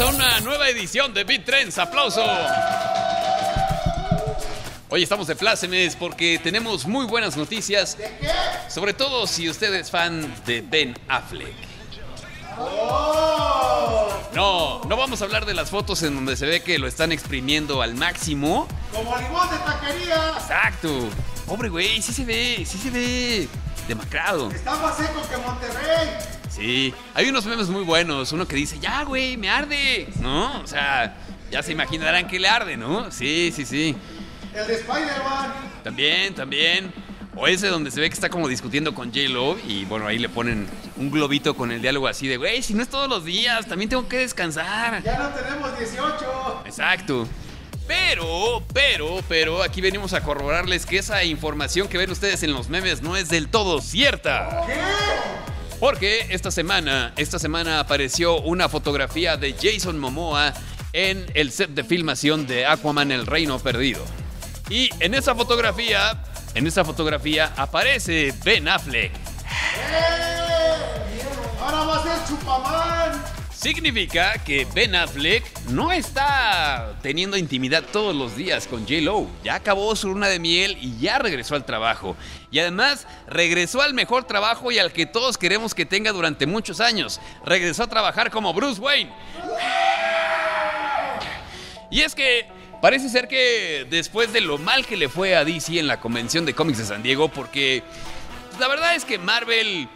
a 0.00 0.06
una 0.06 0.40
nueva 0.40 0.68
edición 0.68 1.14
de 1.14 1.24
Beat 1.24 1.44
Trends. 1.44 1.78
¡Aplauso! 1.78 2.22
Hoy 4.90 5.02
estamos 5.02 5.26
de 5.26 5.36
plácemes 5.36 5.96
porque 5.96 6.38
tenemos 6.42 6.86
muy 6.86 7.06
buenas 7.06 7.36
noticias. 7.36 7.96
¿De 7.96 8.04
qué? 8.20 8.30
Sobre 8.68 8.92
todo 8.92 9.26
si 9.26 9.48
usted 9.48 9.72
es 9.74 9.90
fan 9.90 10.34
de 10.44 10.62
Ben 10.62 10.98
Affleck. 11.08 11.54
No, 14.34 14.82
no 14.84 14.96
vamos 14.96 15.22
a 15.22 15.24
hablar 15.24 15.46
de 15.46 15.54
las 15.54 15.70
fotos 15.70 16.02
en 16.02 16.16
donde 16.16 16.36
se 16.36 16.46
ve 16.46 16.62
que 16.62 16.78
lo 16.78 16.86
están 16.86 17.12
exprimiendo 17.12 17.80
al 17.80 17.94
máximo. 17.94 18.68
Como 18.92 19.16
limón 19.16 19.48
de 19.48 19.58
taquería. 19.58 20.34
Exacto. 20.38 21.08
Pobre 21.46 21.68
güey, 21.68 22.02
sí 22.02 22.12
se 22.12 22.24
ve, 22.24 22.64
sí 22.66 22.78
se 22.78 22.90
ve 22.90 23.48
demacrado. 23.88 24.50
Está 24.50 24.74
más 24.76 24.96
seco 24.96 25.22
que 25.30 25.36
Monterrey. 25.36 26.43
Sí, 26.54 26.94
hay 27.14 27.28
unos 27.28 27.44
memes 27.46 27.68
muy 27.68 27.82
buenos. 27.82 28.30
Uno 28.30 28.46
que 28.46 28.54
dice, 28.54 28.78
ya, 28.78 29.02
güey, 29.02 29.36
me 29.36 29.50
arde. 29.50 30.06
¿No? 30.20 30.60
O 30.60 30.66
sea, 30.68 31.16
ya 31.50 31.64
se 31.64 31.72
imaginarán 31.72 32.28
que 32.28 32.38
le 32.38 32.48
arde, 32.48 32.76
¿no? 32.76 33.10
Sí, 33.10 33.52
sí, 33.54 33.64
sí. 33.64 33.96
El 34.54 34.66
de 34.68 34.74
Spider-Man. 34.74 35.52
También, 35.82 36.32
también. 36.32 36.92
O 37.34 37.48
ese 37.48 37.66
donde 37.66 37.90
se 37.90 38.00
ve 38.00 38.08
que 38.08 38.14
está 38.14 38.28
como 38.28 38.46
discutiendo 38.46 38.94
con 38.94 39.08
J-Lo 39.08 39.58
y 39.66 39.84
bueno, 39.86 40.06
ahí 40.06 40.20
le 40.20 40.28
ponen 40.28 40.68
un 40.96 41.10
globito 41.10 41.56
con 41.56 41.72
el 41.72 41.82
diálogo 41.82 42.06
así 42.06 42.28
de, 42.28 42.36
güey, 42.36 42.62
si 42.62 42.74
no 42.74 42.84
es 42.84 42.88
todos 42.88 43.08
los 43.08 43.24
días, 43.24 43.66
también 43.66 43.90
tengo 43.90 44.06
que 44.06 44.18
descansar. 44.18 45.02
Ya 45.02 45.18
no 45.18 45.30
tenemos 45.30 45.76
18. 45.76 46.62
Exacto. 46.66 47.26
Pero, 47.88 48.62
pero, 48.72 49.20
pero, 49.28 49.62
aquí 49.64 49.80
venimos 49.80 50.12
a 50.12 50.22
corroborarles 50.22 50.86
que 50.86 50.98
esa 50.98 51.24
información 51.24 51.88
que 51.88 51.98
ven 51.98 52.12
ustedes 52.12 52.44
en 52.44 52.52
los 52.52 52.68
memes 52.68 53.02
no 53.02 53.16
es 53.16 53.28
del 53.28 53.48
todo 53.48 53.80
cierta. 53.80 54.62
¿Qué? 54.66 55.33
Porque 55.80 56.26
esta 56.30 56.50
semana, 56.50 57.12
esta 57.16 57.38
semana 57.38 57.80
apareció 57.80 58.40
una 58.40 58.68
fotografía 58.68 59.36
de 59.36 59.54
Jason 59.60 59.98
Momoa 59.98 60.54
en 60.92 61.26
el 61.34 61.50
set 61.50 61.70
de 61.70 61.84
filmación 61.84 62.46
de 62.46 62.66
Aquaman 62.66 63.10
El 63.10 63.26
Reino 63.26 63.58
Perdido. 63.58 64.04
Y 64.70 64.90
en 65.00 65.14
esa 65.14 65.34
fotografía, 65.34 66.22
en 66.54 66.66
esa 66.66 66.84
fotografía 66.84 67.52
aparece 67.56 68.32
Ben 68.44 68.68
Affleck. 68.68 69.12
¡Eh! 69.12 70.34
Ahora 71.60 71.84
va 71.84 71.98
a 71.98 72.02
ser 72.02 72.28
Chupamán. 72.28 73.24
Significa 73.52 74.34
que 74.44 74.66
Ben 74.74 74.94
Affleck 74.94 75.44
no 75.68 75.90
está 75.92 76.93
teniendo 77.04 77.36
intimidad 77.36 77.84
todos 77.92 78.16
los 78.16 78.34
días 78.34 78.66
con 78.66 78.86
J-Lo. 78.86 79.26
Ya 79.44 79.56
acabó 79.56 79.94
su 79.94 80.08
luna 80.08 80.26
de 80.28 80.38
miel 80.38 80.78
y 80.80 80.98
ya 80.98 81.18
regresó 81.18 81.54
al 81.54 81.66
trabajo. 81.66 82.16
Y 82.50 82.60
además 82.60 83.06
regresó 83.26 83.82
al 83.82 83.92
mejor 83.92 84.24
trabajo 84.24 84.72
y 84.72 84.78
al 84.78 84.90
que 84.90 85.04
todos 85.04 85.36
queremos 85.36 85.74
que 85.74 85.84
tenga 85.84 86.12
durante 86.12 86.46
muchos 86.46 86.80
años. 86.80 87.20
Regresó 87.44 87.82
a 87.82 87.88
trabajar 87.88 88.30
como 88.30 88.54
Bruce 88.54 88.80
Wayne. 88.80 89.12
Y 91.90 92.00
es 92.00 92.14
que 92.14 92.46
parece 92.80 93.10
ser 93.10 93.28
que 93.28 93.86
después 93.90 94.32
de 94.32 94.40
lo 94.40 94.56
mal 94.56 94.86
que 94.86 94.96
le 94.96 95.10
fue 95.10 95.36
a 95.36 95.44
DC 95.44 95.78
en 95.78 95.86
la 95.86 96.00
convención 96.00 96.46
de 96.46 96.54
cómics 96.54 96.78
de 96.78 96.86
San 96.86 97.02
Diego, 97.02 97.28
porque 97.28 97.82
la 98.58 98.66
verdad 98.66 98.94
es 98.94 99.04
que 99.04 99.18
Marvel 99.18 99.90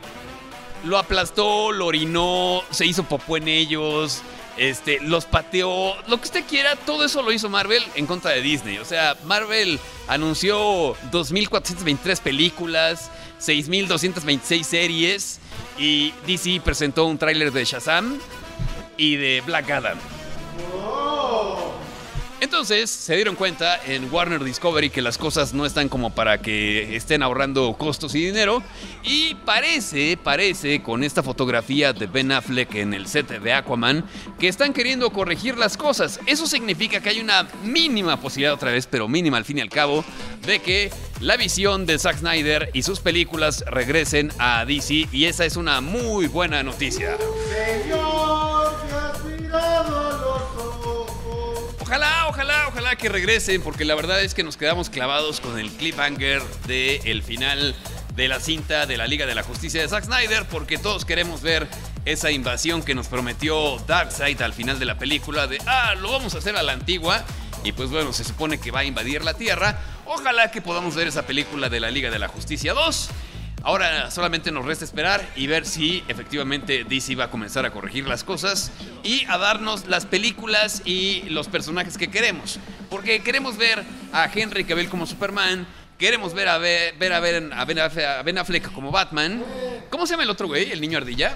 lo 0.84 0.98
aplastó, 0.98 1.72
lo 1.72 1.86
orinó, 1.86 2.62
se 2.70 2.84
hizo 2.84 3.04
popó 3.04 3.38
en 3.38 3.48
ellos, 3.48 4.22
este, 4.58 5.00
los 5.00 5.24
pateó, 5.24 5.94
lo 6.08 6.18
que 6.18 6.24
usted 6.24 6.44
quiera, 6.44 6.76
todo 6.76 7.04
eso 7.04 7.22
lo 7.22 7.32
hizo 7.32 7.48
Marvel 7.48 7.82
en 7.94 8.06
contra 8.06 8.32
de 8.32 8.42
Disney. 8.42 8.78
O 8.78 8.84
sea, 8.84 9.16
Marvel 9.24 9.78
anunció 10.08 10.94
2.423 11.10 12.20
películas, 12.20 13.10
6.226 13.40 14.62
series 14.64 15.40
y 15.78 16.12
DC 16.26 16.60
presentó 16.62 17.06
un 17.06 17.18
tráiler 17.18 17.52
de 17.52 17.64
Shazam 17.64 18.18
y 18.96 19.16
de 19.16 19.42
Black 19.47 19.70
Adam. 19.70 19.98
Entonces 22.48 22.88
se 22.88 23.14
dieron 23.14 23.36
cuenta 23.36 23.78
en 23.86 24.10
Warner 24.10 24.42
Discovery 24.42 24.88
que 24.88 25.03
las 25.03 25.19
cosas 25.19 25.53
no 25.53 25.66
están 25.66 25.91
como 25.91 26.14
para 26.14 26.41
que 26.41 26.97
estén 26.97 27.22
ahorrando 27.22 27.75
costos 27.75 28.14
y 28.14 28.25
dinero. 28.25 28.62
Y 29.03 29.34
parece, 29.44 30.16
parece 30.16 30.82
con 30.82 31.04
esta 31.04 31.22
fotografía 31.22 31.92
de 31.92 32.06
Ben 32.06 32.32
Affleck 32.32 32.75
en 32.76 32.94
el 32.94 33.06
set 33.06 33.28
de 33.28 33.53
Aquaman 33.53 34.03
que 34.41 34.48
están 34.48 34.72
queriendo 34.72 35.10
corregir 35.10 35.59
las 35.59 35.76
cosas. 35.76 36.20
Eso 36.25 36.47
significa 36.47 37.03
que 37.03 37.10
hay 37.10 37.20
una 37.20 37.47
mínima 37.64 38.19
posibilidad 38.19 38.54
otra 38.54 38.72
vez, 38.72 38.86
pero 38.86 39.09
mínima 39.09 39.36
al 39.36 39.44
fin 39.44 39.59
y 39.59 39.60
al 39.60 39.69
cabo, 39.69 40.03
de 40.47 40.60
que 40.60 40.91
la 41.20 41.36
visión 41.36 41.84
de 41.84 41.98
Zack 41.98 42.20
Snyder 42.20 42.70
y 42.72 42.82
sus 42.82 43.00
películas 43.00 43.62
regresen 43.66 44.32
a 44.38 44.65
DC. 44.65 45.06
Y 45.12 45.26
esa 45.26 45.44
es 45.44 45.56
una 45.56 45.82
muy 45.82 46.28
buena 46.28 46.62
noticia. 46.62 47.19
Señor, 47.50 48.72
te. 48.88 50.07
Ojalá, 51.88 52.28
ojalá, 52.28 52.69
ojalá 52.69 52.97
que 52.97 53.09
regresen, 53.09 53.62
porque 53.62 53.87
la 53.87 53.94
verdad 53.94 54.21
es 54.22 54.34
que 54.34 54.43
nos 54.43 54.59
quedamos 54.59 54.91
clavados 54.91 55.41
con 55.41 55.59
el 55.59 55.71
cliffhanger 55.71 56.43
del 56.66 57.00
el 57.06 57.22
final 57.22 57.75
de 58.15 58.28
la 58.28 58.41
cinta 58.41 58.84
de 58.84 58.99
la 58.99 59.06
Liga 59.06 59.25
de 59.25 59.34
la 59.34 59.43
Justicia 59.43 59.81
de 59.81 59.88
Zack 59.88 60.04
Snyder, 60.04 60.44
porque 60.44 60.77
todos 60.77 61.06
queremos 61.06 61.41
ver 61.41 61.66
esa 62.04 62.31
invasión 62.31 62.82
que 62.82 62.94
nos 62.94 63.06
prometió 63.06 63.78
Darkseid 63.87 64.43
al 64.43 64.53
final 64.53 64.78
de 64.78 64.84
la 64.84 64.98
película 64.98 65.47
de, 65.47 65.62
ah, 65.65 65.94
lo 65.94 66.12
vamos 66.12 66.34
a 66.34 66.38
hacer 66.38 66.56
a 66.56 66.62
la 66.62 66.72
antigua, 66.72 67.25
y 67.65 67.72
pues 67.72 67.88
bueno, 67.88 68.12
se 68.12 68.22
supone 68.22 68.60
que 68.60 68.71
va 68.71 68.81
a 68.81 68.84
invadir 68.84 69.25
la 69.25 69.32
Tierra. 69.32 69.78
Ojalá 70.04 70.50
que 70.50 70.60
podamos 70.60 70.94
ver 70.94 71.09
esa 71.09 71.27
película 71.27 71.71
de 71.71 71.81
la 71.81 71.91
Liga 71.91 72.10
de 72.10 72.19
la 72.19 72.28
Justicia 72.28 72.75
2. 72.75 73.09
Ahora 73.62 74.10
solamente 74.10 74.50
nos 74.52 74.64
resta 74.64 74.84
esperar 74.84 75.26
y 75.36 75.46
ver 75.46 75.66
si 75.66 76.02
efectivamente 76.08 76.84
DC 76.84 77.14
va 77.16 77.24
a 77.24 77.30
comenzar 77.30 77.66
a 77.66 77.70
corregir 77.70 78.06
las 78.06 78.24
cosas 78.24 78.70
y 79.02 79.24
a 79.26 79.36
darnos 79.36 79.86
las 79.86 80.06
películas 80.06 80.82
y 80.84 81.22
los 81.30 81.48
personajes 81.48 81.98
que 81.98 82.08
queremos. 82.08 82.58
Porque 82.88 83.20
queremos 83.22 83.56
ver 83.56 83.82
a 84.12 84.30
Henry 84.32 84.64
Cavill 84.64 84.88
como 84.88 85.06
Superman, 85.06 85.66
queremos 85.98 86.32
ver 86.34 86.48
a, 86.48 86.58
ver, 86.58 86.94
ver 86.98 87.12
a, 87.12 87.20
Affleck- 87.20 88.18
a 88.18 88.22
Ben 88.22 88.38
Affleck 88.38 88.72
como 88.72 88.91
Batman. 88.91 89.42
¿Cómo 89.91 90.06
se 90.06 90.12
llama 90.12 90.22
el 90.22 90.30
otro 90.30 90.47
güey? 90.47 90.70
El 90.70 90.80
niño 90.80 90.97
ardilla. 90.98 91.34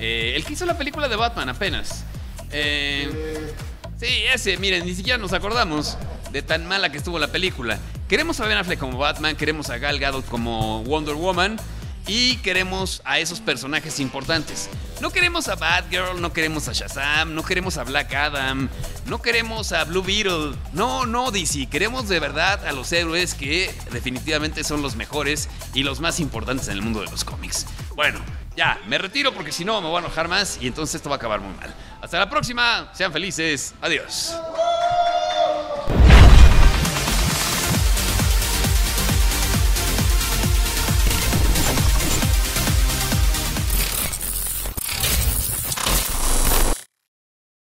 Eh, 0.00 0.32
el 0.34 0.44
que 0.44 0.54
hizo 0.54 0.66
la 0.66 0.76
película 0.76 1.08
de 1.08 1.16
Batman 1.16 1.48
apenas. 1.50 2.04
Eh, 2.50 3.52
Sí, 3.96 4.08
ese, 4.34 4.56
miren, 4.56 4.84
ni 4.84 4.92
siquiera 4.92 5.16
nos 5.18 5.32
acordamos 5.32 5.96
de 6.34 6.42
tan 6.42 6.66
mala 6.66 6.90
que 6.90 6.98
estuvo 6.98 7.20
la 7.20 7.28
película. 7.28 7.78
Queremos 8.08 8.40
a 8.40 8.46
Ben 8.46 8.58
Affleck 8.58 8.80
como 8.80 8.98
Batman, 8.98 9.36
queremos 9.36 9.70
a 9.70 9.78
Gal 9.78 10.00
Gadot 10.00 10.26
como 10.26 10.82
Wonder 10.82 11.14
Woman 11.14 11.60
y 12.08 12.38
queremos 12.38 13.02
a 13.04 13.20
esos 13.20 13.38
personajes 13.38 14.00
importantes. 14.00 14.68
No 15.00 15.10
queremos 15.10 15.46
a 15.46 15.54
Batgirl, 15.54 16.20
no 16.20 16.32
queremos 16.32 16.66
a 16.66 16.72
Shazam, 16.72 17.36
no 17.36 17.44
queremos 17.44 17.78
a 17.78 17.84
Black 17.84 18.12
Adam, 18.14 18.68
no 19.06 19.22
queremos 19.22 19.70
a 19.70 19.84
Blue 19.84 20.02
Beetle. 20.02 20.56
No, 20.72 21.06
no, 21.06 21.30
DC, 21.30 21.66
queremos 21.66 22.08
de 22.08 22.18
verdad 22.18 22.66
a 22.66 22.72
los 22.72 22.90
héroes 22.92 23.34
que 23.34 23.72
definitivamente 23.92 24.64
son 24.64 24.82
los 24.82 24.96
mejores 24.96 25.48
y 25.72 25.84
los 25.84 26.00
más 26.00 26.18
importantes 26.18 26.66
en 26.66 26.74
el 26.74 26.82
mundo 26.82 27.00
de 27.00 27.12
los 27.12 27.24
cómics. 27.24 27.64
Bueno, 27.94 28.18
ya, 28.56 28.80
me 28.88 28.98
retiro 28.98 29.32
porque 29.32 29.52
si 29.52 29.64
no 29.64 29.80
me 29.80 29.86
voy 29.86 29.98
a 29.98 30.00
enojar 30.00 30.26
más 30.26 30.58
y 30.60 30.66
entonces 30.66 30.96
esto 30.96 31.10
va 31.10 31.14
a 31.14 31.18
acabar 31.18 31.40
muy 31.40 31.54
mal. 31.58 31.72
Hasta 32.02 32.18
la 32.18 32.28
próxima, 32.28 32.90
sean 32.92 33.12
felices, 33.12 33.72
adiós. 33.80 34.34